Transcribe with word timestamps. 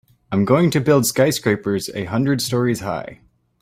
I'm 0.31 0.45
going 0.45 0.71
to 0.71 0.81
build 0.81 1.05
skyscrapers 1.05 1.87
a 1.93 2.05
hundred 2.05 2.41
stories 2.41 2.79
high. 2.79 3.19